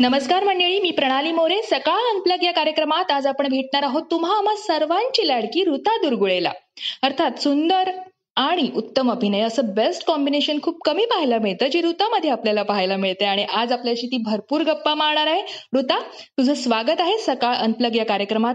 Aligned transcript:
नमस्कार 0.00 0.44
मंडळी 0.44 0.78
मी 0.80 0.90
प्रणाली 0.90 1.32
मोरे. 1.32 1.60
सकाळ 1.62 2.04
अनप्लग 2.10 2.44
या 2.44 2.52
कार्यक्रमात 2.52 3.10
आज 3.12 3.26
आपण 3.26 3.48
भेटणार 3.48 3.82
आहोत 3.82 4.02
तुम्हा 4.10 4.36
आम्हा 4.36 4.54
सर्वांची 4.56 5.26
लाडकी 5.28 5.64
ऋता 5.64 5.96
दुर्गुळेला. 6.02 6.52
अर्थात 7.02 7.40
सुंदर 7.40 7.90
आणि 8.36 8.68
उत्तम 8.76 9.10
अभिनय 9.10 9.40
असं 9.40 9.72
बेस्ट 9.74 10.06
कॉम्बिनेशन 10.06 10.58
खूप 10.62 10.78
कमी 10.84 11.04
पाहायला 11.04 11.38
मिळतं 11.38 11.68
जे 11.68 11.80
ऋतामध्ये 11.82 12.30
आपल्याला 12.30 12.62
पाहायला 12.62 12.96
मिळते. 12.96 13.24
आणि 13.24 13.44
आज 13.44 13.72
आपल्याशी 13.72 14.06
ती 14.06 14.22
भरपूर 14.26 14.62
गप्पा 14.62 14.94
मारणार 14.94 15.26
आहे. 15.26 15.42
ऋता 15.76 15.98
तुझं 16.38 16.54
स्वागत 16.54 17.00
आहे 17.00 17.18
सकाळ 17.18 17.56
अनप्लग 17.56 17.96
या 17.96 18.04
कार्यक्रमात. 18.04 18.54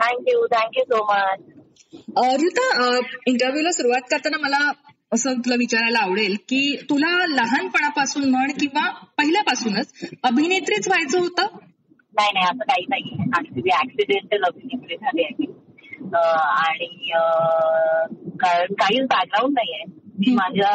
Thank you 0.00 0.46
thank you 0.46 0.84
so 0.84 1.04
much 1.04 2.40
Hruta 2.42 2.98
इंटरव्ह्यूला 3.26 3.70
सुरुवात 3.72 4.08
करताना 4.10 4.38
मला 4.40 4.70
असं 5.12 5.38
तुला 5.38 5.54
विचारायला 5.58 5.98
आवडेल 5.98 6.34
की 6.48 6.60
तुला 6.90 7.10
लहानपणापासून 7.28 8.28
म्हण 8.30 8.50
किंवा 8.60 8.88
पहिल्यापासूनच 9.18 10.10
अभिनेत्रीच 10.22 10.88
व्हायचं 10.88 11.18
होतं? 11.18 11.46
नाही 12.14 12.30
नाही 12.34 12.46
असं 12.46 12.64
काही 12.64 12.84
नाही. 12.88 13.16
ऍक्च्युली 13.38 13.70
ऍक्सिडेंटल 13.74 14.42
अभिनेत्री 14.44 14.96
झाली 14.96 15.22
आहे 15.22 15.46
आणि 16.58 17.10
कारण 18.40 18.74
काहीच 18.74 19.06
बॅकग्राऊंड 19.06 19.54
नाही 19.54 19.72
आहे 19.74 19.84
मी 20.18 20.34
माझ्या 20.34 20.72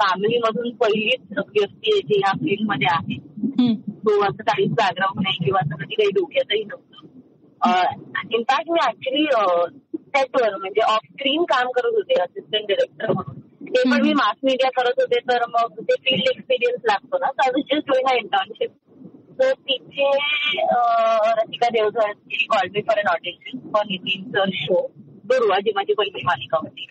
फॅमिली 0.00 0.38
मधून 0.38 0.70
पहिलीच 0.76 1.38
व्यक्ती 1.38 1.92
आहे 1.92 2.00
जी 2.00 2.18
ह्या 2.18 2.32
फील्डमध्ये 2.40 2.88
आहे. 2.90 3.18
सो 3.78 4.20
असं 4.22 4.42
काहीच 4.42 4.70
बॅकग्राऊंड 4.70 5.20
नाही 5.22 5.44
किंवा 5.44 5.60
असं 5.60 5.82
कधी 5.82 5.94
काही 5.94 6.10
डोक्यातही 6.10 6.62
नव्हतं. 6.64 6.84
इनफॅक्ट 8.32 8.70
मी 8.70 8.78
ऍक्च्युली 8.86 9.24
सेटवर 10.16 10.56
म्हणजे 10.56 10.80
ऑफ 10.82 11.06
स्क्रीन 11.12 11.44
काम 11.44 11.70
करत 11.70 11.94
होते 11.94 12.20
असिस्टंट 12.22 12.66
डिरेक्टर 12.68 13.12
म्हणून. 13.12 13.40
ते 13.66 13.82
पण 13.90 14.02
मी 14.02 14.12
मास 14.14 14.36
मीडिया 14.44 14.70
करत 14.70 15.00
होते 15.00 15.18
तर 15.28 15.44
मग 15.48 15.80
ते 15.80 15.94
फील्ड 16.04 16.28
एक्सपिरियन्स 16.30 16.82
लागतो 16.86 17.18
ना. 17.18 17.30
तर 17.30 17.58
जस्ट 17.60 17.90
डुईंग 17.90 18.16
इंटर्नशिप 18.16 18.70
तर 19.40 19.52
तिथे 19.52 20.10
Rasika 21.40 21.68
Devdhar 21.68 22.12
call 22.52 22.68
me 22.74 22.82
for 22.82 22.98
an 22.98 23.08
audition 23.08 23.58
for 23.58 23.84
Nitin 23.86 24.30
sir 24.30 24.50
show 24.54 24.80
Durva 25.24 25.58
जी 25.58 25.72
माझी 25.76 25.94
पहिली 25.94 26.22
मालिका 26.24 26.56
होती. 26.56 26.86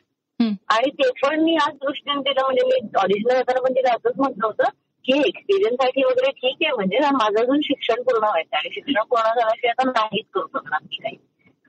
आणि 0.70 0.90
ते 0.90 1.10
पण 1.22 1.40
मी 1.40 1.54
याच 1.54 1.74
दृष्टीने 1.74 2.22
दिलं 2.22 2.42
म्हणजे 2.44 2.66
मी 2.66 2.88
ऑडिशन 3.00 3.30
करताना 3.30 3.62
पण 3.62 3.74
तिला 3.74 3.94
असंच 3.94 4.14
म्हटलं 4.18 4.46
होतं 4.48 4.64
की 5.06 5.18
एक्सपिरियन्ससाठी 5.20 6.04
वगैरे 6.04 6.32
ठीक 6.32 6.58
आहे 6.62 6.72
म्हणजे 6.76 7.00
ना 7.00 7.10
माझं 7.12 7.42
अजून 7.42 7.60
शिक्षण 7.64 8.02
पूर्ण 8.02 8.24
व्हायचं 8.24 8.58
आणि 8.58 8.70
शिक्षण 8.74 9.04
पूर्ण 9.10 9.24
झाल्याशिवाय 9.24 9.72
आता 9.72 9.90
नाहीच 9.90 10.26
करू 10.34 10.48
शकणार 10.48 10.80
मी 10.84 10.96
काही. 10.96 11.16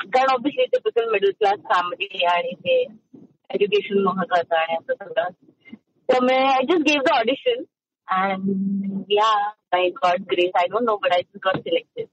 कारण 0.00 0.32
obviously 0.32 0.64
typical 0.64 1.10
middle 1.10 1.30
class 1.30 1.58
family 1.74 2.24
आणि 2.26 2.52
ते 2.54 2.80
एज्युकेशन 3.50 4.02
महत्वाचं 4.02 4.56
आणि 4.56 4.74
असं 4.74 5.04
सगळं. 5.04 5.28
त्यामुळे 6.08 6.36
I 6.36 6.62
just 6.62 6.88
gave 6.88 7.02
the 7.06 7.12
audition 7.12 7.62
and 8.08 9.12
yeah 9.12 9.30
I 9.72 9.88
got 9.88 10.20
grace 10.20 10.50
I 10.54 10.66
don't 10.66 10.82
know 10.82 10.96
but 10.96 11.12
I 11.12 11.20
got 11.36 11.56
selected 11.56 12.06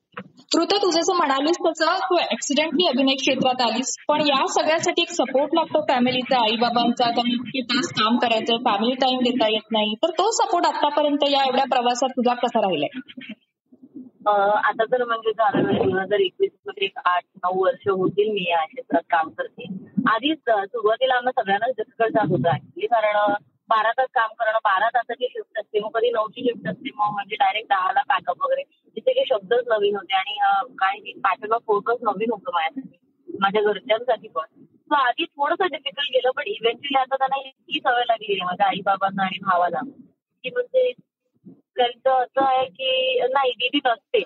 Hruta 0.60 0.78
तुझं 0.78 1.00
जसं 1.00 1.16
म्हणालीस 1.16 1.58
तसं 1.66 1.86
तू 1.86 2.18
ऍक्सिडेंटली 2.32 2.88
अभिनय 2.88 3.16
क्षेत्रात 3.16 3.62
आलीस 3.62 3.96
पण 4.08 4.22
या 4.22 4.46
सगळ्यासाठी 4.48 5.02
एक 5.02 5.10
सपोर्ट 5.10 5.50
लागतो 5.54 5.82
फॅमिलीचा 5.82 6.42
आई 6.42 6.56
बाबांचा 6.56 7.10
त्यांनी 7.10 7.34
इतके 7.34 7.62
तास 7.62 7.88
काम 7.94 8.18
करायचं 8.18 8.58
फॅमिली 8.58 8.94
टाइम 8.94 9.20
देता 9.20 9.48
येत 9.48 9.72
नाही. 9.72 9.96
तर 10.04 10.10
तो 10.10 10.32
सपोर्ट 10.32 10.66
आतापर्यंत 10.66 11.24
या 11.32 11.44
एवढ्या 11.44 11.66
प्रवासात 11.66 12.10
तुझा 12.10 12.34
कसा 12.34 12.60
राहिलाय? 12.60 13.00
आता 14.28 14.84
तर 14.92 15.04
म्हणजे 15.04 15.32
झालं 15.32 15.64
दोन 15.68 15.98
हजार 16.00 16.20
एकवीसमध्ये 16.20 16.86
एक 16.86 17.00
आठ 17.06 17.24
नऊ 17.44 17.64
वर्ष 17.64 17.88
होतील 17.90 18.30
मी 18.32 18.44
या 18.50 18.64
क्षेत्रात 18.66 19.02
काम 19.10 19.30
करते. 19.30 19.66
आधीच 20.10 20.38
सुरुवातीला 20.50 21.16
आम्हाला 21.16 21.42
सगळ्यांनाच 21.42 21.74
डिफिकल्ट 21.78 22.14
जात 22.14 22.32
होतं 22.32 22.50
ऍक्च्युली 22.50 22.88
कारण 22.88 23.34
बारा 23.70 23.92
तास 23.98 24.08
काम 24.14 24.34
करणं 24.40 24.58
बारा 24.64 24.88
तासाची 24.94 25.28
शिफ्ट 25.32 25.60
असते 25.60 25.80
मग 25.80 25.90
कधी 25.94 26.10
नऊची 26.12 26.44
शिफ्ट 26.44 26.68
असते 26.70 26.90
मग 26.96 27.14
म्हणजे 27.14 27.36
डायरेक्ट 27.36 27.70
दहाला 27.70 28.02
पॅकअप 28.10 28.44
वगैरे. 28.46 28.64
तिथे 28.98 29.14
काही 29.14 29.26
शब्दच 29.30 29.68
नवीन 29.68 29.96
होते 29.96 30.16
आणि 30.16 30.38
काही 30.80 31.00
काय 31.02 31.20
पॅटर्न 31.24 31.54
ऑफ 31.54 31.62
फोकस 31.68 32.04
नवीन 32.04 32.32
होतं 32.32 32.52
माझ्यासाठी 32.54 33.38
माझ्या 33.40 33.62
घरच्यांसाठी 33.62 34.28
पण. 34.28 34.46
सो 34.64 34.96
आधी 34.98 35.26
थोडंसं 35.26 35.68
डिफिकल्ट 35.72 36.12
गेलं 36.14 36.32
पण 36.38 36.48
इव्हेंच्युअली 36.48 36.98
आता 36.98 37.16
त्यांना 37.16 37.40
इतकी 37.48 37.80
सवय 37.80 38.04
लागली 38.08 38.34
आहे 38.34 38.46
माझ्या 38.46 38.68
आई 38.68 38.82
बाबांना 38.86 39.24
आणि 39.24 39.40
भावाला. 39.46 39.80
की 40.44 40.50
म्हणजे 40.50 40.92
त्यांचं 41.78 42.12
असं 42.12 42.46
आहे 42.46 42.66
की 42.66 43.20
नाही 43.34 43.52
दीदी 43.52 43.80
नसते. 43.86 44.22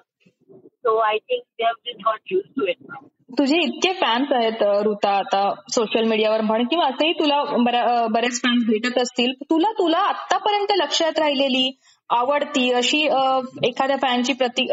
So 0.58 0.96
I 0.98 1.18
think 1.20 1.42
they 1.42 1.64
have 1.64 1.74
just 1.86 2.02
got 2.06 2.32
use 2.32 2.44
to 2.58 2.66
it 2.68 2.94
तुझे 3.38 3.58
इतके 3.62 3.92
फॅन्स 3.94 4.32
आहेत 4.34 4.62
ऋता 4.86 5.10
आता 5.10 5.40
सोशल 5.72 6.04
मीडियावर 6.10 6.42
म्हण 6.42 6.64
किंवा 6.68 6.86
असंही 6.86 7.12
तुला 7.14 7.42
बरेच 8.14 8.40
फॅन्स 8.42 8.64
भेटत 8.68 8.98
असतील. 8.98 9.34
तुला 9.50 9.72
तुला 9.72 9.98
आतापर्यंत 9.98 10.72
लक्षात 10.78 11.20
राहिलेली 11.20 11.72
आवडती 12.10 12.72
अशी 12.74 13.02
एखाद्या 13.68 13.98
फॅनची 14.02 14.34
प्रति 14.34 14.64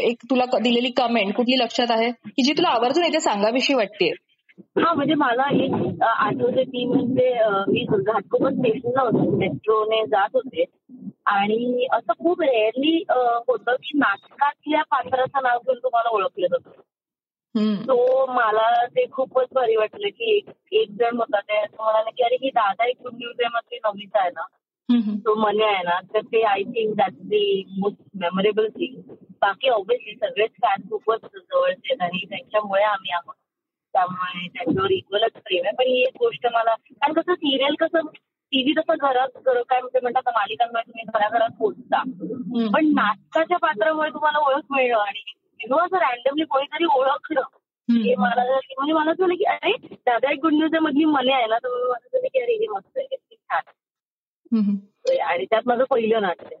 एक 0.00 0.24
तुला 0.30 0.44
दिलेली 0.62 0.90
कमेंट 0.96 1.34
कुठली 1.34 1.58
लक्षात 1.58 1.90
आहे? 1.90 2.10
की 2.10 2.42
जी 2.42 2.52
तुला 2.52 2.68
आवर्जून 2.68 3.04
इथे 3.04 3.20
सांगावीशी 3.20 3.74
वाटते? 3.74 4.12
हा 4.78 4.92
म्हणजे 4.94 5.14
मला 5.14 5.48
एक 5.64 6.02
आठवते 6.02 6.64
ती 6.64 6.84
म्हणजे 6.86 7.30
मी 7.68 7.84
घाटकोपर 7.90 8.52
स्टेशनला 8.52 9.02
होते 9.02 9.36
मेट्रोने 9.36 10.04
जात 10.06 10.28
होते. 10.34 10.64
आणि 11.26 11.86
असं 11.92 12.12
खूप 12.12 12.40
रेअरली 12.42 12.96
होतं 13.48 13.76
की 13.82 13.98
नाटकातल्या 13.98 14.82
पात्राचं 14.82 15.42
नाव 15.42 15.58
घेऊन 15.58 15.78
तुम्हाला 15.78 16.08
ओळखलं 16.08 16.46
जातं. 16.46 16.70
सो 17.82 18.26
मला 18.26 18.86
ते 18.86 19.04
खूपच 19.12 19.46
भारी 19.54 19.76
वाटलं 19.76 20.08
की 20.08 20.40
एक 20.72 20.90
जण 20.90 21.16
होता 21.16 21.40
ते 21.40 21.58
असं 21.58 21.82
म्हणाले 21.82 22.10
की 22.10 22.22
अरे 22.22 22.34
ही 22.34 22.50
दादा 22.50 22.86
एक 22.86 22.96
आहे 23.02 23.48
मध्ये 23.48 23.78
नवीच 23.84 24.10
आहे 24.14 24.30
ना. 24.30 24.42
तो 25.26 25.34
मने 25.34 25.64
आहे 25.64 25.82
ना 25.82 25.98
तर 26.14 26.20
ते 26.20 26.42
I 26.42 26.62
think 26.62 26.94
that 26.96 27.12
the 27.12 27.64
most 27.78 28.00
memorable 28.14 28.68
thing 28.68 29.00
बाकी 29.42 29.68
ऑब्व्हियसली 29.68 30.14
सगळेच 30.14 30.50
फॅन 30.62 30.88
खूपच 30.90 31.20
जवळचे 31.20 31.92
आहेत 31.92 32.02
आणि 32.02 32.24
त्यांच्यामुळे 32.30 32.82
आम्ही 32.82 33.12
आहोत. 33.12 33.34
त्यामुळे 33.94 34.46
त्यांच्यावर 34.48 34.90
इक्वलच 34.90 35.32
प्रेम 35.32 35.64
आहे. 35.64 35.74
पण 35.76 35.86
ही 35.86 36.02
एक 36.02 36.16
गोष्ट 36.18 36.46
मला 36.52 36.74
कारण 36.74 37.12
कसं 37.12 37.34
सिरियल 37.34 37.74
कसं 37.80 38.06
टीव्ही 38.52 38.72
कसं 38.72 38.94
घरात 39.00 39.28
घर- 39.46 39.62
काय 39.68 39.80
म्हणते 39.80 40.00
म्हणतात 40.00 40.22
ना, 40.26 40.30
मालिकांमुळे 40.30 40.82
तुम्ही 40.82 41.04
घराघरात 41.04 41.48
पोहोचता. 41.58 42.02
पण 42.72 42.86
नाटकाच्या 42.86 43.56
पात्रामुळे 43.56 44.10
तुम्हाला 44.10 44.38
ओळख 44.38 44.62
मिळणं 44.70 44.98
आणि 44.98 45.20
know 45.70 45.86
असं 45.86 45.96
रॅन्डमली 45.96 46.44
कोणीतरी 46.44 46.84
ओळखणं 46.84 47.40
हे 48.02 48.14
मला 48.14 48.44
म्हणजे 48.78 48.92
मला 48.92 49.12
झालं 49.12 49.34
की 49.34 49.44
अरे 49.44 49.72
दादा 49.92 50.32
एक 50.32 50.38
गुड 50.42 50.52
न्यूज 50.52 50.74
मधली 50.82 51.04
मने 51.04 51.32
आहे 51.32 51.46
ना 51.46 51.58
तर 51.58 51.68
मला 51.68 52.06
झालं 52.12 52.26
की 52.26 52.38
अरे 52.38 52.52
हे 52.52 52.66
मस्त 52.66 52.98
आहे 52.98 53.16
छान. 53.16 53.60
आणि 55.20 55.44
त्यात 55.44 55.62
माझं 55.66 55.84
पहिलं 55.84 56.22
नाटक 56.22 56.44
आहे. 56.44 56.56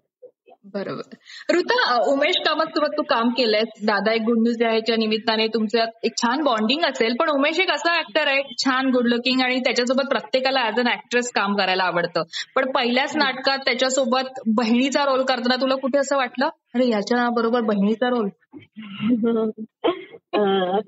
बरोबर. 0.74 1.16
ऋता 1.54 1.96
उमेश 2.12 2.36
कामत 2.44 2.68
सोबत 2.68 2.94
तू 2.96 3.02
काम 3.02 3.28
केलंय 3.30 3.62
दादा 3.86 4.12
एक 4.12 4.22
गुड 4.22 4.38
न्यूज 4.38 4.62
याच्या 4.62 4.96
निमित्ताने 4.96 5.46
तुमच्यात 5.46 6.04
एक 6.04 6.12
छान 6.16 6.42
बॉन्डिंग 6.44 6.84
असेल 6.84 7.14
पण 7.20 7.28
उमेश 7.28 7.60
एक 7.60 7.70
असा 7.70 7.96
ऍक्टर 7.98 8.28
आहे 8.28 8.42
छान 8.64 8.90
गुड 8.90 9.06
लुकिंग 9.06 9.40
आणि 9.40 9.58
त्याच्यासोबत 9.58 10.08
प्रत्येकाला 10.10 10.66
ऍज 10.66 10.80
अन 10.80 10.88
ऍक्ट्रेस 10.88 11.30
काम 11.32 11.56
करायला 11.56 11.84
आवडतं. 11.84 12.22
पण 12.56 12.70
पहिल्याच 12.72 13.16
नाटकात 13.16 13.58
त्याच्यासोबत 13.58 14.40
बहिणीचा 14.56 15.04
रोल 15.04 15.22
करताना 15.22 15.56
तुला 15.60 15.74
कुठे 15.74 15.98
असं 15.98 16.16
वाटलं? 16.16 16.48
अरे 16.74 16.88
याच्या 16.88 17.28
बरोबर 17.36 17.60
बहिणीचा 17.60 18.08
रोल 18.08 18.28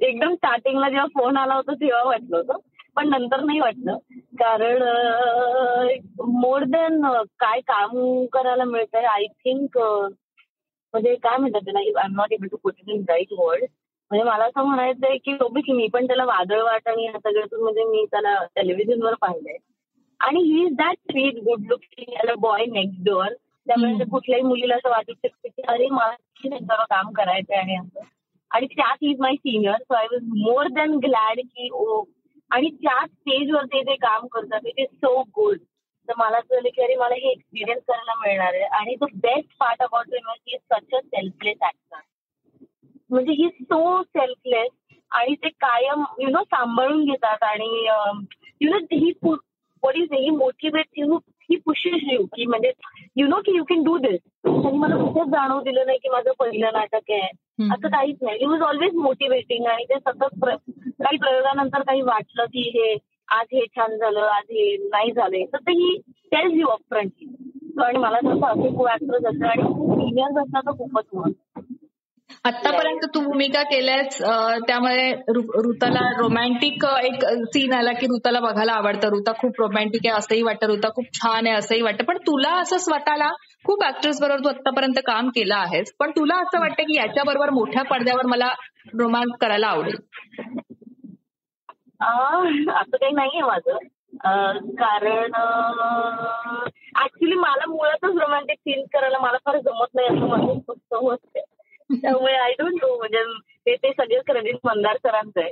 एकदम 0.01 0.35
स्टार्टिंगला 0.35 0.89
जेव्हा 0.89 1.07
फोन 1.15 1.37
आला 1.37 1.55
होता 1.55 1.75
तेव्हा 1.75 2.03
वाटलं 2.05 2.37
होतं 2.37 2.59
पण 2.97 3.09
नंतर 3.09 3.41
नाही 3.41 3.61
वाटलं. 3.61 3.97
कारण 4.41 4.83
मोर 6.25 6.65
देन 6.65 7.07
काय 7.39 7.61
काम 7.61 8.25
करायला 8.27 8.65
मिळतंय 8.65 9.05
आय 9.05 9.25
थिंक 9.25 9.79
म्हणजे 9.79 11.15
काय 11.15 11.37
म्हणतात 11.37 11.61
त्याला 11.61 11.79
I 11.79 12.05
am 12.05 12.15
not 12.17 12.33
able 12.33 12.47
to 12.47 12.57
put 12.57 12.75
in 12.87 13.05
right 13.09 13.33
word 13.33 13.65
म्हणजे 14.11 14.25
मला 14.25 14.45
असं 14.45 14.63
म्हणायचंय 14.63 15.17
की 15.17 15.37
ओबीसी 15.41 15.73
मी 15.73 15.89
पण 15.93 16.07
त्याला 16.07 16.25
वादळ 16.25 16.63
वाट 16.63 16.89
आणि 16.89 17.05
या 17.05 17.13
सगळ्यातून 17.13 17.63
म्हणजे 17.63 17.85
मी 17.85 18.05
त्याला 18.11 18.45
टेलिव्हिजनवर 18.45 19.15
पाहिलंय. 19.15 19.57
आणि 20.21 20.41
he 20.43 20.65
is 20.67 20.75
that 20.77 20.97
sweet 21.11 21.35
good 21.35 21.61
looking 21.61 22.35
boy 22.39 22.65
next 22.65 23.05
door 23.05 23.33
त्यामुळे 23.67 24.05
कुठल्याही 24.05 24.43
मुलीला 24.43 24.75
असं 24.75 24.91
वाटू 24.91 25.13
शकतं 25.13 25.49
की 25.49 25.63
अरे 25.69 25.87
मला 25.87 26.85
काम 26.85 27.13
करायचंय 27.13 27.57
आणि 27.57 27.77
असं. 27.77 28.01
आणि 28.51 28.67
त्यात 28.67 28.97
is 29.01 29.21
my 29.21 29.35
senior 29.35 29.77
so 29.77 29.95
I 29.95 30.07
was 30.13 30.23
more 30.23 30.67
than 30.67 30.91
glad 30.91 31.41
की 31.41 31.69
ओ 31.73 32.03
आणि 32.51 32.69
त्या 32.83 33.05
स्टेजवर 33.07 33.65
ते 33.65 33.83
जे 33.83 33.95
काम 33.97 34.27
करतात 34.27 34.67
इट 34.67 34.79
इज 34.79 34.89
सो 34.97 35.21
गुड 35.37 35.59
तर 36.09 36.13
मला 36.19 36.39
असं 36.39 36.55
झालं 36.55 36.69
की 36.75 36.83
अरे 36.83 36.97
मला 36.97 37.15
हे 37.15 37.31
एक्सपिरियन्स 37.31 37.83
करायला 37.89 38.15
मिळणार 38.25 38.55
आहे. 38.55 38.65
आणि 38.79 38.95
the 39.01 39.05
best 39.15 39.57
part 39.61 39.83
about 39.83 40.15
him 40.15 40.31
is 40.47 40.59
such 40.73 40.95
a 40.95 41.01
selfless 41.01 41.57
actor 41.63 41.99
म्हणजे 43.11 43.33
ही 43.33 43.49
सो 43.49 44.03
सेल्फलेस 44.03 44.71
आणि 45.11 45.35
ते 45.35 45.49
कायम 45.49 46.05
यु 46.21 46.29
नो 46.29 46.43
सांभाळून 46.45 47.05
घेतात 47.05 47.43
आणि 47.43 47.87
you 48.61 48.71
know 48.71 48.79
he 48.93 49.13
what 49.23 49.97
is 49.97 50.13
he 50.13 50.31
motivate 50.31 50.87
you 50.97 51.17
he 51.51 51.57
pushes 51.57 52.03
you 52.13 52.25
की 52.27 52.47
म्हणजे 52.47 52.73
यु 53.17 53.27
नो 53.27 53.41
की 53.41 53.57
यू 53.57 53.65
कॅन 53.65 53.83
डू 53.83 53.97
दिस 53.99 54.21
त्यांनी 54.45 54.79
मला 54.79 54.97
कुठेच 54.97 55.29
जाणव 55.29 55.61
दिलं 55.61 55.87
नाही 55.87 55.99
की 55.99 56.09
माझं 56.09 56.33
पहिलं 56.39 56.73
नाटक 56.73 57.11
आहे. 57.11 57.29
असं 57.59 57.89
काहीच 57.89 58.17
नाही. 58.23 58.39
ही 58.39 58.47
वॉज 58.47 58.63
ऑलवेज 58.63 58.95
मोटिवेटिंग 58.95 59.67
आणि 59.67 59.85
ते 59.85 59.99
सतत 59.99 60.45
काही 60.45 61.17
प्रयोगानंतर 61.17 61.83
काही 61.83 62.03
वाटलं 62.03 62.45
की 62.45 62.71
हे 62.75 62.93
आज 63.35 63.47
हे 63.53 63.65
छान 63.77 63.97
झालं 63.97 64.21
आज 64.21 64.51
हे 64.51 64.77
नाही 64.85 65.13
झालंय. 65.13 65.45
तर 65.45 65.59
ते 65.59 65.73
he 65.73 65.97
tells 66.33 66.55
you 66.55 66.67
up 66.67 66.81
front 66.91 67.81
आणि 67.81 67.99
मला 67.99 68.19
तसं 68.19 68.47
असे 68.47 68.77
को 68.77 68.89
ऍक्टर्स 68.89 69.25
असतात 69.25 69.49
आणि 69.49 69.63
सिनियर्स 69.95 70.37
असतात 70.39 70.63
तर 70.67 70.77
खूपच 70.79 71.05
मस्त 71.15 71.39
आतापर्यंत 72.45 73.05
तू 73.15 73.21
भूमिका 73.21 73.63
केल्यास 73.63 74.19
त्यामुळे 74.67 75.11
ऋताला 75.65 76.01
रोमॅन्टिक 76.19 76.85
एक 76.85 77.25
सीन 77.45 77.73
आला 77.73 77.93
की 77.93 78.07
ऋताला 78.07 78.41
बघायला 78.41 78.73
आवडतं. 78.73 79.09
ऋता 79.09 79.33
खूप 79.33 79.61
रोमॅन्टिक 79.61 80.07
आहे 80.07 80.17
असंही 80.19 80.43
वाटतं. 80.43 80.67
ऋता 80.67 80.89
खूप 80.89 81.05
छान 81.15 81.47
आहे 81.47 81.57
असंही 81.57 81.83
वाटतं. 81.83 82.05
पण 82.05 82.19
तुला 82.19 82.51
असं 82.61 82.79
स्वतःला 82.79 83.29
खूप 83.65 83.85
ऍक्टर्स 83.85 84.21
बरोबर 84.21 84.45
तू 84.45 84.49
आतापर्यंत 84.49 84.99
काम 85.07 85.29
केलं 85.29 85.55
आहेस 85.55 85.93
पण 85.99 86.11
तुला 86.11 86.35
असं 86.35 86.61
वाटतं 86.61 86.83
की 86.83 86.97
याच्याबरोबर 86.97 87.51
मोठ्या 87.51 87.83
पडद्यावर 87.83 88.27
मला 88.27 88.53
रोमांस 88.99 89.37
करायला 89.41 89.67
आवडेल? 89.67 89.97
असं 92.71 92.97
काही 92.97 93.13
नाहीये 93.13 93.43
माझं. 93.43 93.77
कारण 94.75 95.33
ऍक्च्युली 97.03 97.35
मला 97.35 97.67
मुळातच 97.67 98.17
रोमॅन्टिक 98.17 98.59
सीन 98.59 98.85
करायला 98.93 99.19
मला 99.19 99.37
फार 99.37 99.57
जमत 99.57 99.95
नाही 99.95 100.09
असं 100.09 100.27
म्हणून 100.27 100.59
स्पष्ट 100.59 100.95
मत 100.95 101.17
आहे. 101.37 101.43
त्यामुळे 102.03 102.35
आय 102.35 102.53
डोंट 102.53 102.75
नो 102.75 102.97
म्हणजे 102.99 103.23
ते 103.67 103.75
ते 103.77 103.91
मंदार 104.65 104.97
सरांचं 104.97 105.41
आहे. 105.41 105.51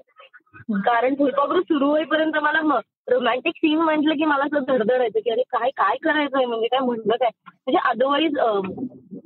कारण 0.70 1.14
फुलपाखरू 1.14 1.60
सुरू 1.60 1.86
होईपर्यंत 1.86 2.36
मला 2.36 2.78
रोमॅन्टिक 3.10 3.54
सीन 3.56 3.78
म्हटलं 3.78 4.14
की 4.14 4.24
मला 4.24 4.44
असं 4.44 4.64
धडधडायचं 4.68 5.20
की 5.20 5.30
अरे 5.30 5.42
काय 5.42 5.70
काय 5.70 5.96
करायचंय? 6.02 6.44
म्हणजे 6.44 6.66
काय 6.66 6.80
म्हणलं 6.80 7.16
काय? 7.16 7.30
म्हणजे 7.46 7.78
अदरवाईज 7.84 8.38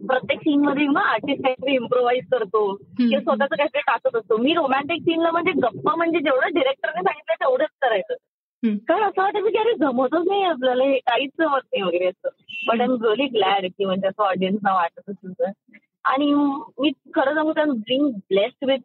प्रत्येक 0.07 0.41
सीन 0.41 0.61
मध्ये 0.65 0.87
ना 0.87 1.01
आर्टिस्ट 1.01 1.43
काहीतरी 1.43 1.75
इम्प्रोव्हाइज 1.75 2.25
करतो. 2.33 2.75
किंवा 3.09 3.21
स्वतःचं 3.21 3.57
काहीतरी 3.57 3.81
टाकत 3.81 4.17
असतो. 4.17 4.37
मी 4.37 4.55
रोमॅन्टिक 4.55 5.03
सीनला 5.03 5.31
म्हणजे 5.31 5.53
गप्पा 5.53 5.95
म्हणजे 5.95 6.19
जेवढं 6.19 6.55
डिरेक्टरने 6.55 7.03
सांगितलं 7.03 7.45
तेवढंच 7.45 7.69
करायचं. 7.83 8.15
कारण 8.89 9.03
असं 9.03 9.23
वाटायचं 9.23 9.49
की 9.49 9.59
अरे 9.59 9.73
जमतच 9.75 10.27
नाही 10.27 10.43
आपल्याला 10.43 10.85
हे 10.85 10.99
काहीच 10.99 11.31
जमत 11.39 11.61
नाही 11.65 11.83
वगैरे 11.83 12.07
असं. 12.07 12.29
But 12.69 12.81
I 12.81 12.85
am 12.85 12.97
really 13.03 13.27
glad 13.27 13.67
की 13.67 13.85
म्हणजे 13.85 14.07
असं 14.09 14.23
ऑडियन्सना 14.23 14.75
वाटत 14.75 15.11
असेल 15.11 15.33
तर. 15.33 15.51
आणि 16.05 16.35
मी 16.35 16.91
खरं 17.15 17.35
सांगू 17.35 17.73
being 17.73 18.09
blessed 18.11 18.71
with 18.71 18.79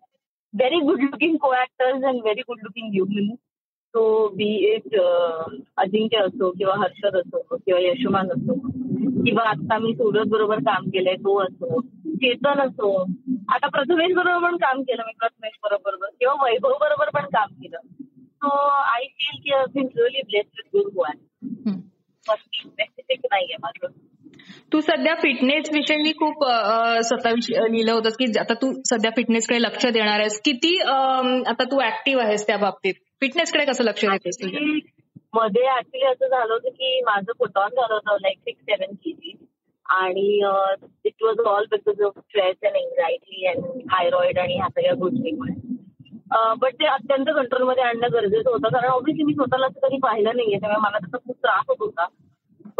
very 0.55 0.79
good 0.79 1.01
looking 1.01 1.37
co 1.37 1.53
actors 1.53 2.03
and 2.03 2.21
very 2.21 2.41
good 2.41 2.59
looking 2.63 2.93
human 2.93 3.35
to 3.93 4.29
be 4.29 4.73
it 4.73 4.95
अजिंक्य 5.77 6.17
असो 6.17 6.51
किंवा 6.51 6.75
हर्षद 6.77 7.15
असो 7.15 7.57
किंवा 7.57 7.79
यशोमान 7.79 8.29
असो 8.29 8.53
किंवा 9.23 9.49
आता 9.49 9.77
मी 9.77 9.93
सूरज 9.93 10.27
बरोबर 10.27 10.59
काम 10.59 10.89
केलंय 10.89 11.15
तो 11.15 11.39
असो 11.43 11.81
चेतन 12.15 12.59
असो. 12.59 13.01
आता 13.49 13.67
प्रथमेश 13.67 14.15
बरोबर 14.15 14.49
पण 14.49 14.55
काम 14.55 14.81
केलं 14.81 15.03
मी 15.05 15.11
प्रथमेश 15.19 15.51
बरोबर 15.63 16.05
किंवा 16.19 16.33
वैभव 16.33 16.69
बरोबर 16.69 17.09
पण 17.09 17.21
काम 17.21 17.53
केलं. 17.53 17.77
सो 18.15 18.57
आय 18.67 19.03
फील 19.03 19.41
की 19.43 19.53
I 19.53 19.65
been 19.73 19.87
really 19.97 20.21
blessed 20.21 20.61
with 20.65 20.81
good 20.81 20.91
one. 20.95 21.17
Specific 22.29 23.19
नाहीये 23.25 23.55
माझं. 23.61 23.87
तू 24.71 24.79
सध्या 24.81 25.13
फिटनेस 25.21 25.69
विषयी 25.73 26.11
खूप 26.19 26.43
स्वतः 26.43 27.01
स्वतःविषयी 27.07 27.71
लिहिलं 27.71 27.91
होतं 27.91 28.09
की 28.19 28.25
आता 28.39 28.53
तू 28.61 28.71
सध्या 28.89 29.11
फिटनेसकडे 29.15 29.61
लक्ष 29.61 29.85
देणार 29.85 30.19
आहेस. 30.19 30.39
किती 30.45 30.77
आता 30.81 31.63
तू 31.71 31.81
ऍक्टिव्ह 31.85 32.23
आहेस 32.23 32.45
त्या 32.47 32.57
बाबतीत? 32.57 32.93
फिटनेसकडे 33.21 33.65
कसं 33.65 33.83
लक्ष 33.83 34.05
देतेस 34.05 34.37
तुझ्या? 34.41 34.61
मध्ये 35.33 35.63
ऍक्च्युली 35.77 36.05
असं 36.07 36.27
झालं 36.27 36.53
होतं 36.53 36.69
की 36.69 37.01
माझं 37.05 37.31
फुटॉन 37.39 37.67
झालं 37.67 37.93
होतं 37.93 38.17
लाईक 38.21 38.37
सिक्स 38.37 38.61
सेव्हन 38.61 38.95
केजी 38.95 39.33
आणि 39.85 40.25
it 41.05 41.23
was 41.23 41.39
all 41.47 41.65
because 41.71 42.01
of 42.05 42.17
stress 42.19 42.55
and 42.65 42.75
anxiety 42.75 43.45
and 43.47 43.63
thyroid 43.91 44.39
आणि 44.39 44.55
ह्या 44.57 44.67
सगळ्या 44.69 44.93
गोष्टीमुळे. 45.03 45.53
बट 46.59 46.73
ते 46.79 46.85
अत्यंत 46.87 47.29
कंट्रोलमध्ये 47.35 47.83
आणणं 47.83 48.13
गरजेचं 48.13 48.49
होतं. 48.49 48.67
कारण 48.67 48.89
ऑब्व्हियसली 48.89 49.23
मी 49.23 49.33
स्वतःला 49.33 49.65
असं 49.67 49.87
कधी 49.87 49.97
पाहिलं 50.03 50.35
नाहीये. 50.35 50.59
त्यामुळे 50.59 50.81
मला 50.83 50.97
त्याचा 50.97 51.17
खूप 51.27 51.35
त्रास 51.35 51.65
होत 51.67 51.77
होता. 51.79 52.05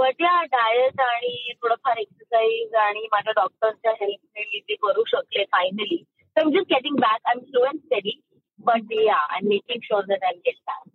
बट 0.01 0.21
या 0.21 0.41
डाएट 0.43 1.01
आणि 1.01 1.53
थोडंफार 1.53 1.97
एक्सरसाइज 1.97 2.75
आणि 2.75 3.07
माझ्या 3.11 3.31
डॉक्टरच्या 3.31 3.91
हेल्पने 3.91 4.41
मी 4.41 4.59
ते 4.59 4.75
करू 4.75 5.03
शकले 5.07 5.43
फायनली 5.43 6.03
तर 6.35 6.41
am 6.41 6.49
just 6.49 6.73
getting 6.73 6.95
back 6.95 7.27
I 7.27 7.33
am 7.35 7.39
slow 7.39 7.65
and 7.65 7.79
steady 7.79 8.19
but 8.59 8.93
yeah 8.93 9.15
I 9.15 9.37
am 9.43 9.47
making 9.47 9.79
sure 9.83 10.05
that 10.05 10.23
I 10.23 10.31
get 10.31 10.55
back 10.67 10.89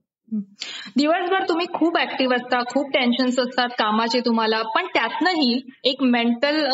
दिवसभर 0.97 1.45
तुम्ही 1.49 1.67
खूप 1.75 1.99
ऍक्टिव्ह 1.99 2.35
असता 2.35 2.61
खूप 2.71 2.89
टेन्शन्स 2.89 3.39
असतात 3.39 3.69
कामाचे 3.79 4.21
तुम्हाला 4.21 4.63
पण 4.75 4.87
त्यातनंही 4.87 5.61
एक 5.85 6.03
मेंटल 6.03 6.65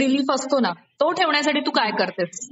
रिलीफ 0.00 0.32
असतो 0.34 0.60
ना 0.60 0.72
तो 1.00 1.12
ठेवण्यासाठी 1.12 1.60
तू 1.60 1.70
काय 1.70 1.90
करतेस? 1.90 2.50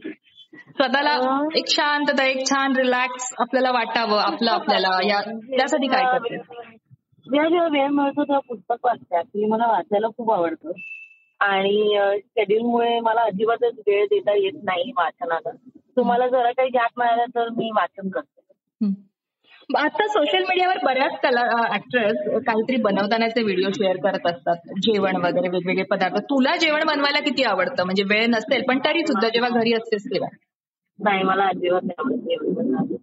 स्वतःला 0.77 1.41
एक 1.57 1.65
शांतता 1.69 2.25
एक 2.25 2.47
छान 2.47 2.77
रिलॅक्स 2.77 3.33
आपल्याला 3.39 3.71
वाटावं 3.71 4.21
आपलं 4.21 4.51
आपल्याला 4.51 4.97
या 5.05 5.21
त्यासाठी 5.59 5.87
काय 5.87 6.05
करतेस? 6.05 6.41
जेव्हा 7.27 7.49
जेव्हा 7.49 7.69
वेळ 7.69 7.87
मिळतो 7.89 8.23
तेव्हा 8.23 8.39
पुस्तक 8.49 8.85
वाचते 8.85 9.19
ऍक्च्युली 9.19 9.47
मला 9.47 9.67
वाचायला 9.67 10.07
खूप 10.17 10.31
आवडतं. 10.31 10.73
आणि 11.41 11.97
शेड्यूलमुळे 12.19 12.99
मला 13.01 13.21
अजिबातच 13.21 13.79
वेळ 13.87 14.05
देता 14.05 14.35
येत 14.35 14.63
नाही 14.63 14.93
वाचनाला 14.97 15.51
तुम्हाला 15.97 16.29
जरा 16.29 16.51
काही 16.53 16.69
गॅप 16.69 16.99
मिळाला 16.99 17.25
तर 17.35 17.49
मी 17.49 17.71
वाचन 17.77 18.09
करते. 18.09 18.43
आता 19.79 20.07
सोशल 20.07 20.43
मीडियावर 20.49 20.79
बऱ्याच 20.85 21.19
कला 21.23 21.41
ऍक्ट्रेस 21.75 22.17
काहीतरी 22.47 22.77
बनवतानाचे 22.77 23.43
व्हिडिओ 23.43 23.71
शेअर 23.71 23.97
करत 23.97 24.27
असतात. 24.27 24.57
जेवण 24.83 25.17
वगैरे 25.17 25.49
वेगवेगळे 25.49 25.83
पदार्थ. 25.83 26.19
तुला 26.21 26.57
जेवण 26.57 26.87
बनवायला 26.87 27.21
किती 27.21 27.45
आवडतं? 27.45 27.85
म्हणजे 27.85 28.03
वेळ 28.03 28.27
नसेल 28.27 28.63
पण 28.69 28.79
तरी 28.79 29.07
सुद्धा 29.07 29.29
जेव्हा 29.29 29.51
घरी 29.51 29.73
असतेस 29.73 30.05
तेव्हा. 30.05 30.29
नाही 30.99 31.23
मला 31.23 31.45
अजिबात 31.45 31.81
नाही 31.85 31.95
आवडत 31.99 32.23
जेवण 32.25 32.55
बनवायला. 32.55 32.97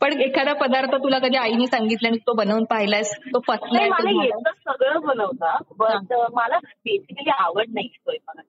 पण 0.00 0.20
एखादा 0.20 0.52
पदार्थ 0.52 0.94
तुला 0.94 1.18
कधी 1.18 1.36
आईने 1.36 1.66
सांगितलं 1.66 2.08
आणि 2.08 2.18
तो 2.18 2.32
बनवून 2.32 2.64
पाहिलायस 2.64 3.16
तो 3.16 3.38
पचलाय 3.38 3.88
नाही 3.88 4.14
मला 4.14 4.22
तो. 4.22 4.22
येतं 4.22 4.72
सगळं 4.72 5.00
बनवता 5.00 5.58
बट 5.78 6.14
मला 6.34 6.58
बेसिकली 6.58 7.30
आवड 7.30 7.64
नाही 7.68 7.88
स्वयंपाकाची. 7.88 8.48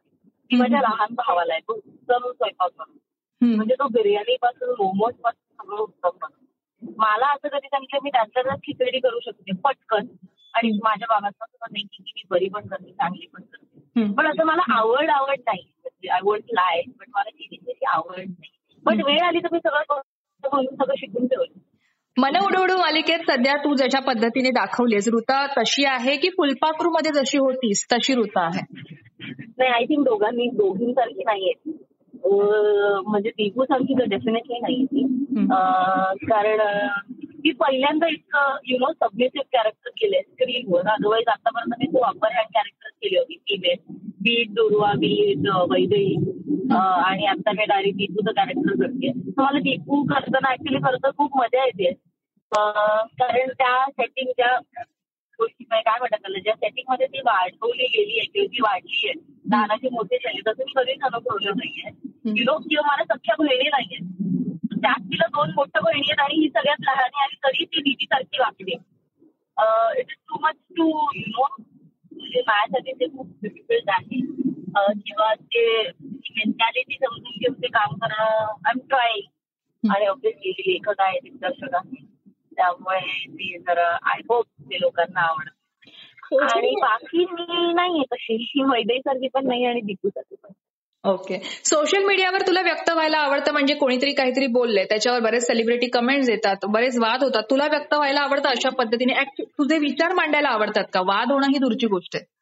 ती 0.51 0.55
माझ्या 0.55 0.79
लहान 0.79 1.13
भावाला 1.15 1.53
आहे 1.53 1.61
तो 1.61 1.73
उत्तम 1.73 2.31
स्वयंपाक 2.31 2.69
बनवतो. 2.79 3.55
म्हणजे 3.55 3.73
तो 3.73 3.87
बिर्याणी 3.87 4.35
पासून 4.41 4.69
मोमोजपासून 4.69 5.65
सगळं 5.65 5.81
उत्तम 5.81 6.09
बनवतो. 6.09 6.93
मला 6.97 7.27
असं 7.27 7.47
कधी 7.47 7.67
सांगितलं 7.67 7.99
मी 8.03 8.09
त्यातल्या 8.09 8.43
त्यात 8.43 8.57
खिचडी 8.57 8.99
करू 8.99 9.19
शकते 9.19 9.51
पटकन. 9.63 10.05
आणि 10.53 10.79
माझ्या 10.83 11.05
बाबांना 11.09 11.45
असं 11.45 11.65
नाही 11.71 11.83
की 11.83 12.03
मी 12.15 12.21
बरी 12.29 12.49
पण 12.49 12.67
करते 12.67 12.91
चांगली 12.91 13.27
पण 13.33 13.41
करते. 13.41 14.13
पण 14.13 14.27
असं 14.27 14.43
मला 14.45 14.73
आवड 14.73 15.09
आवड 15.09 15.39
नाही. 15.39 15.61
म्हणजे 15.61 16.09
आय 16.09 16.19
वोंट 16.23 16.43
लाय 16.51 16.81
पण 16.81 17.05
मला 17.15 17.29
केली 17.29 17.85
आवड 17.87 18.17
नाही. 18.17 18.49
पण 18.85 19.01
वेळ 19.01 19.21
आली 19.21 19.39
तर 19.39 19.47
मी 19.51 19.59
सगळं 19.59 19.99
सगळं 20.45 20.93
शिकून 20.97 21.27
ठेवलं. 21.27 21.59
मन 22.17 22.31
उडू 22.45 22.63
उडू 22.63 22.77
मालिकेत 22.77 23.19
सध्या 23.19 23.57
तू 23.57 23.75
ज्याच्या 23.75 24.01
पद्धतीने 24.01 24.49
दाखवलीस 24.49 25.09
ऋता 25.13 25.47
तशी 25.47 25.85
आहे 25.85 26.17
की 26.17 26.29
फुलपाखरू 26.29 26.89
मध्ये 26.89 27.11
जशी 27.11 27.37
होतीस 27.37 27.87
तशी 27.91 28.15
ऋता 28.15 28.45
आहे? 28.45 28.61
नाही 29.57 29.69
आय 29.69 29.83
थिंक 29.83 30.03
दोघांनी 30.03 30.47
दोघींसारखी 30.47 31.23
नाहीये. 31.23 31.71
म्हणजे 33.07 33.29
दीपू 33.29 33.63
सारखी 33.63 33.93
तर 33.93 34.03
डेफिनेटली 34.03 34.59
नाहीये 34.59 34.85
ती. 34.85 35.03
कारण 36.25 36.87
ती 37.23 37.51
पहिल्यांदा 37.51 38.07
इतकं 38.07 38.57
यु 38.67 38.77
नो 38.77 38.93
सबमिसिव्ह 38.93 39.45
कॅरेक्टर 39.53 39.89
केले 39.89 40.21
स्क्रीनवर 40.21 40.79
अदरवाईज 40.79 41.27
आतापर्यंत 41.27 41.73
मी 41.79 41.85
खूप 41.85 42.05
अप्पर 42.05 42.29
हँड 42.31 42.47
कॅरेक्टर 42.53 42.89
केली 42.89 43.17
होती. 43.17 43.37
फिमेल 43.37 43.93
बीट 44.21 44.49
दुर्वा 44.49 44.91
बीट 44.91 45.49
वैदेही. 45.69 46.15
अं, 46.15 46.46
आणि 46.71 47.25
आता 47.25 47.51
मी 47.57 47.65
डायरेक्ट 47.65 47.97
दीपूचं 47.97 48.31
कॅरेक्टर 48.35 48.75
करते. 48.81 49.11
मला 49.37 49.59
दीपू 49.59 50.03
करताना 50.09 50.51
ऍक्च्युली 50.53 50.79
खरं 50.83 51.03
तर 51.03 51.11
खूप 51.17 51.37
मजा 51.37 51.63
येते. 51.65 51.91
कारण 52.51 53.49
त्या 53.57 53.73
सेटिंग 53.89 54.31
ज्या 54.37 54.55
गोष्टी 55.39 55.63
काय 55.63 55.97
म्हणतात 55.99 56.17
त्याला 56.21 56.39
ज्या 56.43 56.53
सेटिंगमध्ये 56.55 57.07
ती 57.07 57.19
वाढवली 57.25 57.87
गेली 57.95 58.19
आहे 58.19 58.27
किंवा 58.27 58.47
ती 58.53 58.61
वाढली 58.61 59.07
आहे 59.07 59.13
लहानाची 59.51 59.89
मोठी 59.91 60.17
झाली 60.17 60.41
तसं 60.47 60.63
मी 60.65 60.73
कधीच 60.75 61.03
अनुभवलं 61.03 61.57
नाहीये. 61.57 61.91
किंवा 62.31 62.57
किंवा 62.69 62.87
मला 62.87 63.03
सख्या 63.13 63.35
बहिणी 63.39 63.69
नाहीये. 63.69 63.99
त्यात 64.81 65.05
तिला 65.11 65.27
दोन 65.27 65.51
मोठ्या 65.55 65.81
बहिणी 65.81 66.07
आहेत 66.09 66.19
आणि 66.21 66.41
ही 66.41 66.49
सगळ्यात 66.49 66.81
लहान 66.81 66.99
आहे 67.03 67.23
आणि 67.23 67.35
तरी 67.43 67.65
ती 67.65 67.81
दिदी 67.81 68.05
सारखी 68.05 68.39
वागते 68.39 68.71
it 69.99 70.11
is 70.11 70.17
too 70.29 70.39
much 70.41 70.55
to 70.77 70.87
you 71.15 71.23
know 71.27 71.45
म्हणजे 71.57 72.41
माझ्यासाठी 72.47 72.91
ते 72.99 73.05
खूप 73.15 73.27
डिफिकल्ट 73.43 73.89
आहे. 73.89 74.19
किंवा 75.05 75.33
ते 75.33 75.63
मेंटॅलिटी 76.37 76.93
समजून 76.93 77.31
घेऊन 77.39 77.53
ते 77.53 77.67
काम 77.67 77.95
करणं 77.95 78.45
आय 78.65 78.71
एम 78.75 78.79
ट्राईंग 78.79 79.91
आणि 79.91 80.05
ऑब्विसली 80.05 80.51
लेखक 80.51 81.01
आहे 81.01 81.19
दिग्दर्शक 81.19 81.75
आहे 81.75 82.05
त्यामुळे 82.57 83.25
ते 83.29 83.57
जरा 83.57 83.97
आय 84.05 84.19
होप 84.19 84.45
ते 84.61 84.81
लोकांना 84.81 85.21
आवडत. 85.21 85.49
आणि 86.41 86.75
बाकी 86.81 87.25
मी 87.25 87.73
नाहीये 87.73 88.03
तशी. 88.13 88.35
ही 88.35 88.63
मैदाई 88.63 88.99
सारखी 88.99 89.27
पण 89.27 89.47
नाही 89.47 89.65
आणि 89.65 89.81
दीपू 89.81 90.09
सारखी 90.09 90.35
पण. 90.43 90.51
ओके. 91.03 91.37
सोशल 91.63 92.03
मीडियावर 92.03 92.41
तुला 92.41 92.61
व्यक्त 92.61 92.89
व्हायला 92.89 93.17
आवडतं 93.17 93.51
म्हणजे 93.51 93.73
कोणीतरी 93.73 94.13
काहीतरी 94.13 94.47
बोलले 94.47 94.83
त्याच्यावर 94.83 95.19
बरेच 95.19 95.47
सेलिब्रिटी 95.47 95.87
कमेंट्स 95.87 96.29
येतात 96.29 96.65
बरेच 96.65 96.97
वाद 96.97 97.23
होतात. 97.23 97.43
तुला 97.49 97.67
व्यक्त 97.67 97.93
व्हायला 97.93 98.21
आवडतं 98.21 98.49
अशा 98.49 98.69
पद्धतीने? 98.69 99.13
तुझे 99.41 99.77
विचार 99.77 100.13
मांडायला 100.13 100.49
आवडतात 100.49 100.83
का? 100.93 101.01
वाद 101.01 101.31
होणं 101.31 101.47
ही 101.47 101.57
दूरची 101.57 101.87
गोष्ट 101.87 102.15
आहे. 102.15 102.36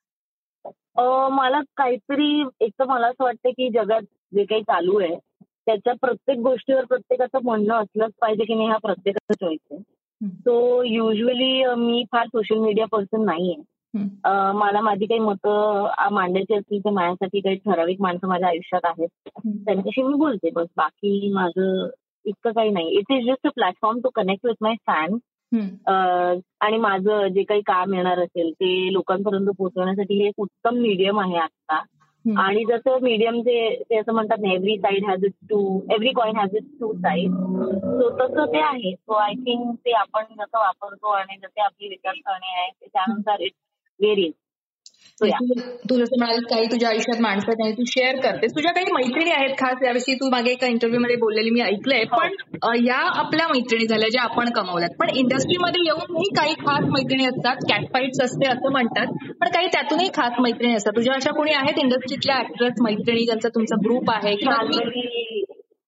अं, 0.96 1.30
मला 1.32 1.60
काहीतरी 1.78 2.44
एक 2.62 2.72
तर 2.80 2.86
मला 2.86 3.08
असं 3.08 3.24
वाटतं 3.24 3.50
की 3.50 3.70
जगात 3.70 4.02
जे 4.34 4.44
काही 4.46 4.62
चालू 4.62 5.00
आहे 5.00 5.16
त्याच्या 5.68 5.94
प्रत्येक 6.02 6.38
गोष्टीवर 6.40 6.86
प्रत्येकाचं 6.86 7.40
म्हणणं 7.44 7.74
असलंच 7.76 8.12
पाहिजे 8.22 8.44
की 8.44 8.54
नाही 8.54 8.68
हा 8.70 8.78
प्रत्येकाचा 8.78 9.34
चॉईस 9.34 9.60
आहे. 9.72 9.80
सो 10.30 10.84
युजली 10.84 11.64
मी 11.78 12.04
फार 12.12 12.28
सोशल 12.28 12.58
मीडिया 12.58 12.86
पर्सन 12.92 13.26
नाहीये. 13.26 13.56
अं, 14.26 14.52
मला 14.56 14.82
माझी 14.82 15.06
काही 15.06 15.20
मतं 15.20 15.86
अं, 15.98 16.14
मांडायची 16.14 16.56
असतील 16.56 16.80
तर 16.80 16.90
माझ्यासाठी 16.90 17.40
काही 17.40 17.56
ठराविक 17.56 18.02
माणसं 18.02 18.28
माझ्या 18.28 18.48
आयुष्यात 18.48 18.86
आहेत. 18.86 19.08
त्यांच्याशी 19.66 20.02
मी 20.04 20.14
बोलते 20.14 20.50
बस 20.50 20.68
बाकी 20.78 21.32
माझं 21.34 21.90
इतकं 22.26 22.52
काही 22.52 22.70
नाही 22.70 22.88
it 22.90 23.12
is 23.12 23.26
just 23.28 23.48
a 23.48 23.50
platform 23.56 24.00
to 24.00 24.10
connect 24.16 24.46
with 24.46 24.56
my 24.62 24.74
fan 24.88 25.18
आणि 25.54 26.78
माझं 26.78 27.28
जे 27.28 27.44
काही 27.44 27.62
काम 27.62 27.94
येणार 27.94 28.20
असेल 28.20 28.52
ते 28.52 28.94
लोकांपर्यंत 28.94 29.50
पोहोचवण्यासाठी 29.58 30.22
हे 30.22 30.28
एक 30.28 30.40
उत्तम 30.40 30.78
मीडियम 30.78 31.20
आहे 31.20 31.38
आता. 31.38 31.82
आणि 32.26 32.64
जसं 32.66 32.98
मीडियम 33.02 33.40
जे 33.42 33.84
ते 33.90 33.98
असं 33.98 34.14
म्हणतात 34.14 34.38
ना 34.42 34.52
every 34.54 34.78
side 34.78 35.06
has 35.06 35.24
it 35.26 35.34
two 35.50 35.60
every 35.92 36.12
coin 36.12 36.38
has 36.38 36.56
it 36.56 36.64
two 36.80 36.92
side 36.94 37.32
so 37.32 38.10
तसं 38.20 38.46
ते 38.46 38.60
आहे. 38.60 38.94
सो 38.94 39.14
आय 39.14 39.34
थिंक 39.46 39.76
ते 39.76 39.92
आपण 39.92 40.24
जसं 40.40 40.58
वापरतो 40.58 41.12
आणि 41.12 41.38
जसे 41.38 41.62
आपली 41.62 41.90
विचारसरणी 41.90 42.54
आहे 42.54 42.70
ते 42.72 42.88
त्यानुसार 42.88 43.40
इट 43.40 43.52
व्हेरीज 44.00 44.32
तू 45.20 45.96
जसं 45.98 46.18
म्हणाल 46.20 46.40
काही 46.50 46.66
तुझ्या 46.72 46.90
आयुष्यात 46.90 47.22
माणसं 47.22 47.52
आणि 47.64 47.72
तू 47.72 47.84
शेअर 47.88 48.16
करतेस. 48.22 48.52
तुझ्या 48.56 48.72
काही 48.74 48.92
मैत्रिणी 48.94 49.32
आहेत 49.32 49.54
खास 49.60 49.84
याविषयी 49.84 50.16
तू 50.16 50.30
मागे 50.30 50.52
एका 50.52 50.68
इंटरव्ह्यू 50.68 51.00
मध्ये 51.02 51.16
बोललेली 51.16 51.50
मी 51.50 51.62
ऐकलंय. 51.62 52.04
पण 52.12 52.34
अ, 52.62 52.72
या 52.86 52.98
आपल्या 53.20 53.48
मैत्रिणी 53.48 53.86
झाल्या 53.88 54.10
ज्या 54.10 54.24
आपण 54.24 54.50
कमावल्यात. 54.50 54.96
पण 55.00 55.10
इंडस्ट्रीमध्ये 55.16 55.84
येऊनही 55.86 56.30
काही 56.38 56.54
खास 56.60 56.90
मैत्रिणी 56.90 57.26
असतात 57.26 57.64
कॅटफाईट्स 57.70 58.22
असते 58.24 58.48
असं 58.48 58.72
म्हणतात 58.72 59.14
पण 59.42 59.48
काही 59.48 59.68
त्यातूनही 59.74 60.10
खास 60.16 60.40
मैत्रिणी 60.40 60.74
असतात. 60.76 60.94
तुझ्या 60.96 61.14
अशा 61.14 61.32
कोणी 61.32 61.54
आहेत 61.54 61.80
इंडस्ट्रीतल्या 61.84 62.38
ऍक्ट्रेस 62.40 62.82
मैत्रिणी 62.82 63.26
ज्यांचा 63.26 63.50
तुमचा 63.50 63.76
ग्रुप 63.86 64.12
आहे 64.12 64.36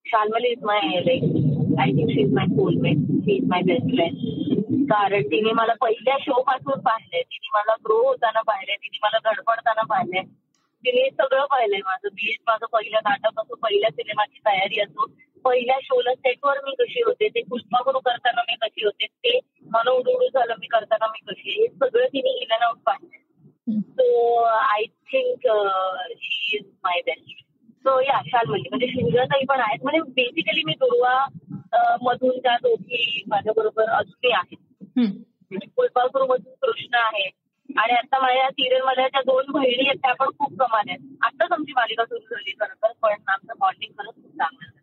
Shalmali 0.06 0.52
is 0.52 0.64
my 0.64 0.80
I 0.80 1.92
think 1.92 2.10
she 2.10 2.22
is 2.22 2.34
my 2.34 2.46
soulmate 2.48 2.98
she 3.24 3.36
is 3.36 3.48
my 3.48 3.62
best 3.66 3.96
friend 3.96 4.57
कारण 4.90 5.24
तिने 5.32 5.52
मला 5.54 5.74
पहिल्या 5.82 6.18
शो 6.22 6.42
पासून 6.42 6.80
पाहिलंय. 6.82 7.22
तिने 7.22 7.50
मला 7.54 7.74
ग्रो 7.86 7.98
होताना 8.08 8.42
पाहिलंय. 8.48 8.76
तिने 8.76 9.00
मला 9.04 9.18
धडपडताना 9.26 9.82
पाहिलंय. 9.90 10.24
तिने 10.86 11.10
सगळं 11.10 11.46
पाहिलंय 11.52 11.80
माझं. 11.86 12.08
बीएड 12.14 12.40
माझं 12.48 12.66
पहिलं 12.74 13.00
नाटक 13.06 13.40
असो 13.40 13.56
पहिल्या 13.64 13.90
सिनेमाची 13.90 14.40
तयारी 14.46 14.82
असो 14.82 15.06
पहिल्या 15.46 15.78
शोला 15.84 16.14
सेटवर 16.14 16.60
मी 16.64 16.74
कशी 16.80 17.02
होते 17.02 17.28
ते 17.36 17.42
पुष्पागुरू 17.50 18.00
करताना 18.06 18.42
मी 18.42 18.56
कशी 18.62 18.86
होते 18.86 19.06
ते 19.06 19.40
मन 19.74 19.88
उडू 19.88 20.28
झालं 20.28 20.54
मी 20.60 20.68
करताना 20.68 21.08
मी 21.08 21.20
कशी. 21.28 21.62
हे 21.62 21.68
सगळं 21.68 22.08
तिने 22.14 22.30
इवन 22.42 22.64
आउट 22.64 22.78
पाहिलंय. 22.86 23.80
So 23.80 24.42
I 24.44 24.84
think 25.12 25.48
she 26.22 26.58
is 26.58 26.66
my 26.84 27.02
best 27.06 27.44
so 27.86 28.00
yeah 28.02 28.20
Shalmali 28.28 28.70
म्हणजे 28.70 28.88
शिंगताई 28.88 29.46
पण 29.50 29.60
आहेत. 29.60 29.84
म्हणजे 29.84 30.00
बेसिकली 30.16 30.64
मी 30.66 30.74
दुर्वा 30.80 31.18
मधून 32.02 32.40
त्या 32.40 32.56
दोघी 32.64 33.24
माझ्या 33.28 33.54
बरोबर 33.58 33.90
अजूनही 33.90 34.32
आहेत. 34.32 34.58
हम्म. 34.98 35.60
फुलपाखरू 35.78 36.26
मधून 36.26 36.54
कृष्ण 36.62 36.96
आहे. 36.96 37.30
आणि 37.70 37.94
आता 37.94 38.20
माझ्या 38.22 38.50
सिरियलमध्ये 38.50 39.08
त्या 39.08 39.22
दोन 39.22 39.52
बहिणी 39.52 39.88
आहेत 39.88 39.98
त्या 39.98 40.14
पण 40.14 40.28
खूप 40.40 40.54
कमाल 40.60 40.90
आहेत. 40.90 41.00
आताच 41.22 41.52
आमची 41.52 41.72
मालिका 41.72 42.06
सुरू 42.06 42.20
झाली 42.20 42.52
खरं 42.52 42.74
तर 42.84 42.92
पण 43.02 43.14
आमचं 43.28 43.54
बॉन्डिंग 43.60 43.92
खरंच 43.92 44.16
खूप 44.16 44.32
चांगलं. 44.32 44.76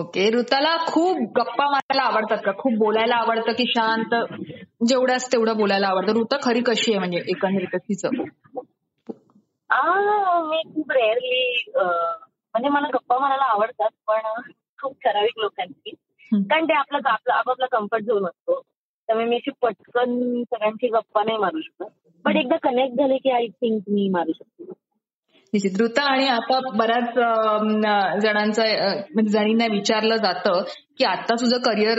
ओके 0.00 0.30
ऋताला 0.30 0.76
खूप 0.86 1.18
गप्पा 1.38 1.70
मारायला 1.70 2.02
आवडतात 2.02 2.38
का? 2.44 2.52
खूप 2.58 2.72
बोलायला 2.72 3.16
आवडतं 3.16 3.52
की 3.52 3.64
शांत? 3.66 4.14
जेवढंच 4.88 5.32
तेवढं 5.32 5.56
बोलायला 5.56 5.88
आवडतं. 5.88 6.12
ऋता 6.12 6.36
खरी 6.42 6.60
कशी 6.60 6.90
आहे 6.90 6.98
म्हणजे 6.98 7.18
एकंदरीत 7.26 7.76
तिचं? 7.76 8.08
मी 10.48 10.62
खूप 10.74 10.90
रेअरली 10.92 11.62
म्हणजे 11.76 12.68
मला 12.68 12.88
गप्पा 12.88 13.18
मारायला 13.18 13.44
आवडतात 13.44 13.90
पण 14.06 14.20
खूप 14.82 14.96
ठराविक 15.04 15.38
लोकांची. 15.38 15.90
कारण 16.32 16.64
ते 16.64 16.74
आपलं 16.74 17.08
आपलं 17.08 17.32
आपापला 17.34 17.66
कम्फर्ट 17.66 18.04
झोन 18.04 18.26
असतो. 18.26 18.62
त्यामुळे 19.12 19.28
मी 19.28 19.36
अशी 19.36 19.50
पटकन 19.62 20.42
सगळ्यांची 20.42 20.88
गप्पा 20.88 21.22
नाही 21.22 21.38
मारू 21.38 21.60
शकत. 21.60 21.84
पण 22.24 22.36
एकदा 22.36 22.56
कनेक्ट 22.62 22.96
झाले 22.96 23.16
की 23.16 23.30
आय 23.30 23.46
थिंक 23.46 23.82
मी 23.88 24.08
मारू 24.08 24.32
शकते. 24.32 24.72
ऋता 25.80 26.02
आणि 26.02 26.28
आता 26.28 26.58
बऱ्याच 26.76 27.14
जणांचं 28.22 28.62
म्हणजे 29.14 29.32
जणींना 29.32 29.66
विचारलं 29.70 30.16
जातं 30.16 30.62
की 30.98 31.04
आता 31.04 31.34
तुझं 31.34 31.58
करिअर 31.58 31.98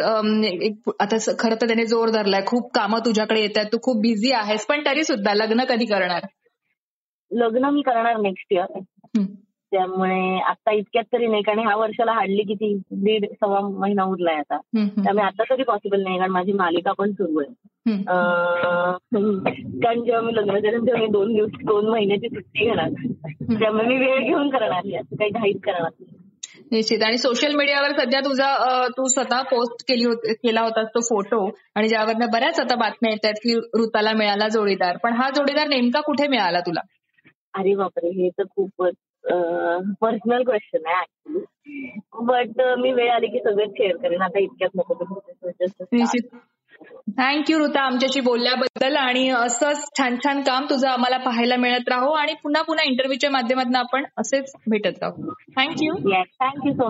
आता 0.99 1.17
खरं 1.39 1.55
तर 1.61 1.67
त्याने 1.67 1.85
जोर 1.85 2.09
धरलाय. 2.09 2.41
खूप 2.47 2.71
कामं 2.75 2.99
तुझ्याकडे 2.99 3.41
येत 3.41 3.57
आहेत 3.57 3.69
तू 3.73 3.77
खूप 3.83 4.01
बिझी 4.01 4.31
आहेस. 4.31 4.65
पण 4.65 4.85
तरी 4.85 5.03
सुद्धा 5.03 5.33
लग्न 5.33 5.63
कधी 5.63 5.85
करणार? 5.85 6.25
लग्न 7.31 7.69
मी 7.69 7.81
करणार 7.81 8.17
नेक्स्ट 8.17 8.53
इयर. 8.53 8.79
त्यामुळे 9.73 10.39
आता 10.39 10.71
इतक्यात 10.71 11.05
तरी 11.13 11.27
नाही 11.27 11.43
कारण 11.43 11.59
ह्या 11.59 11.75
वर्षाला 11.75 12.11
हार्डली 12.11 12.43
किती 12.43 12.73
दीड 13.05 13.25
सव्वा 13.33 13.59
महिना 13.79 14.03
उरलाय 14.03 14.35
आता. 14.35 14.57
त्यामुळे 14.77 15.25
आता 15.25 15.43
तरी 15.49 15.63
पॉसिबल 15.63 16.03
नाही 16.03 16.17
कारण 16.17 16.31
माझी 16.31 16.53
मालिका 16.53 16.91
पण 16.97 17.11
सुरू 17.11 17.39
आहे. 17.39 17.53
कारण 19.83 20.03
जेव्हा 20.03 20.21
मी 20.21 20.35
लग्न 20.35 20.59
करेन 20.59 20.85
तेव्हा 20.87 21.01
मी 21.01 21.07
दोन 21.11 21.33
दिवस 21.33 21.49
दोन 21.63 21.89
महिन्याची 21.89 22.29
सुट्टी 22.29 22.65
घेणार. 22.65 22.89
त्यामुळे 23.59 23.85
मी 23.87 23.97
वेळ 23.97 24.19
घेऊन 24.19 24.49
करणार 24.49 24.99
असं 24.99 25.15
काही 25.15 25.29
घाईत 25.29 25.59
करणार 25.63 25.81
नाही. 25.81 26.17
निश्चित. 26.71 27.03
आणि 27.03 27.17
सोशल 27.17 27.55
मीडियावर 27.55 27.91
सध्या 27.91 28.19
तुझा 28.19 28.87
तू 28.97 29.07
स्वतः 29.07 29.41
पोस्ट 29.41 29.83
केली 29.87 30.05
होती 30.05 30.33
केला 30.33 30.61
होतास 30.61 30.87
तो 30.95 30.99
फोटो 30.99 31.45
आणि 31.75 31.87
ज्यावरनं 31.87 32.31
बऱ्याच 32.33 32.59
आता 32.59 32.75
बातम्या 32.75 33.11
येत 33.11 33.25
आहेत 33.25 33.41
की 33.43 33.55
ऋताला 33.83 34.11
मिळाला 34.13 34.47
जोडीदार. 34.47 34.97
पण 35.03 35.13
हा 35.13 35.29
जोडीदार 35.29 35.67
नेमका 35.67 36.01
कुठे 36.01 36.27
मिळाला 36.27 36.59
तुला? 36.59 36.81
अरे 37.57 37.75
बापरे 37.75 38.09
हे 38.09 38.29
तर 38.29 38.43
खूपच 38.43 38.93
पर्सनल 40.01 40.43
क्वेश्चन 40.43 40.85
आहे 40.85 40.99
ऍक्च्युली 40.99 41.99
बट 42.13 42.61
मी 42.79 42.91
वेळ 42.91 43.11
आली 43.11 43.27
की 43.27 43.39
सगळं 43.39 43.65
शेअर 43.69 43.95
करेन. 43.97 44.21
आता 44.21 44.39
इतक्यात 44.39 44.69
नको 44.75 44.93
थँक्यू 47.17 47.59
ऋता 47.59 47.81
आमच्याशी 47.81 48.21
बोलल्याबद्दल. 48.21 48.95
आणि 48.95 49.29
असंच 49.29 49.89
छान 49.97 50.15
छान 50.23 50.41
काम 50.41 50.65
तुझं 50.69 50.87
आम्हाला 50.87 51.17
पाहायला 51.17 51.55
मिळत 51.55 51.89
राहो. 51.89 52.11
आणि 52.11 52.33
पुन्हा 52.43 52.61
पुन्हा 52.61 52.85
इंटरव्ह्यूच्या 52.85 53.29
माध्यमातून 53.29 53.75
आपण 53.75 54.03
असेच 54.17 54.53
भेटत 54.69 54.99
राहू. 55.01 55.31
Thank you 55.31 55.93
Yes, 55.93 56.45
thank 56.45 56.67
you 56.67 56.73
so 56.81 56.89